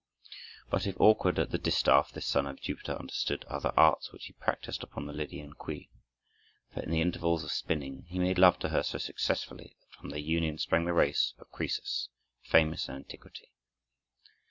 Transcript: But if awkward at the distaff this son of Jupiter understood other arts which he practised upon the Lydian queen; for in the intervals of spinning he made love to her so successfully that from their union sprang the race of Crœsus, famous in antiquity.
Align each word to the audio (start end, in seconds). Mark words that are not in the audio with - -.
But 0.71 0.87
if 0.87 0.99
awkward 0.99 1.37
at 1.37 1.51
the 1.51 1.59
distaff 1.59 2.11
this 2.11 2.25
son 2.25 2.47
of 2.47 2.59
Jupiter 2.59 2.93
understood 2.93 3.43
other 3.47 3.71
arts 3.77 4.11
which 4.11 4.25
he 4.25 4.33
practised 4.33 4.81
upon 4.81 5.05
the 5.05 5.13
Lydian 5.13 5.53
queen; 5.53 5.89
for 6.73 6.81
in 6.81 6.89
the 6.89 7.01
intervals 7.01 7.43
of 7.43 7.51
spinning 7.51 8.05
he 8.09 8.17
made 8.17 8.39
love 8.39 8.57
to 8.61 8.69
her 8.69 8.81
so 8.81 8.97
successfully 8.97 9.77
that 9.79 9.91
from 9.95 10.09
their 10.09 10.17
union 10.17 10.57
sprang 10.57 10.85
the 10.85 10.93
race 10.93 11.35
of 11.37 11.51
Crœsus, 11.51 12.07
famous 12.41 12.89
in 12.89 12.95
antiquity. 12.95 13.51